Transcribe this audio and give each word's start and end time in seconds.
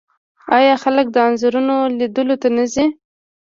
آیا 0.57 0.75
خلک 0.83 1.05
د 1.11 1.17
انځورونو 1.27 1.75
لیدلو 1.99 2.35
ته 2.41 2.47
نه 2.55 2.65
ځي؟ 2.73 2.85